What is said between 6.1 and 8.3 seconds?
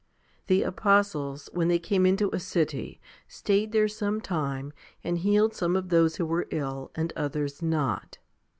who were ill, and others not.